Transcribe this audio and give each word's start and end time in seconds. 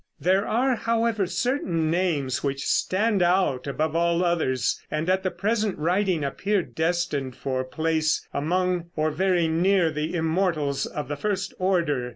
There 0.19 0.47
are, 0.47 0.73
however, 0.75 1.27
certain 1.27 1.91
names 1.91 2.43
which 2.43 2.65
stand 2.65 3.21
out 3.21 3.67
above 3.67 3.95
all 3.95 4.25
others 4.25 4.81
and 4.89 5.07
at 5.07 5.21
the 5.21 5.29
present 5.29 5.77
writing 5.77 6.23
appear 6.23 6.63
destined 6.63 7.35
for 7.35 7.63
place 7.63 8.27
among 8.33 8.89
or 8.95 9.11
very 9.11 9.47
near 9.47 9.91
the 9.91 10.15
immortals 10.15 10.87
of 10.87 11.07
the 11.07 11.17
first 11.17 11.53
order. 11.59 12.09